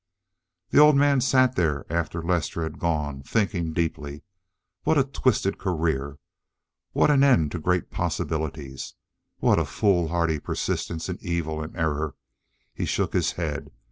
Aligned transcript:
The 0.71 0.79
old 0.79 0.95
man 0.95 1.21
sat 1.21 1.55
there 1.55 1.85
after 1.87 2.23
Lester 2.23 2.63
had 2.63 2.79
gone, 2.79 3.21
thinking 3.21 3.71
deeply. 3.71 4.23
What 4.83 4.97
a 4.97 5.03
twisted 5.03 5.59
career! 5.59 6.17
What 6.93 7.11
an 7.11 7.23
end 7.23 7.51
to 7.51 7.59
great 7.59 7.91
possibilities? 7.91 8.95
What 9.37 9.59
a 9.59 9.65
foolhardy 9.65 10.39
persistence 10.39 11.07
in 11.07 11.19
evil 11.21 11.61
and 11.61 11.77
error! 11.77 12.15
He 12.73 12.85
shook 12.85 13.13
his 13.13 13.33
head. 13.33 13.69